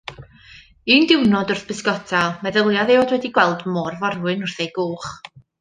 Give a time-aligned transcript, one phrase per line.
[0.93, 5.17] Un diwrnod wrth bysgota, meddyliodd ei fod wedi gweld môr-forwyn wrth ei gwch.